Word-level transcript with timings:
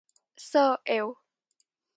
Só 0.49 0.67
eu. 0.99 1.07